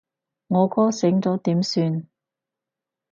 [0.47, 2.07] 我哥醒咗點算？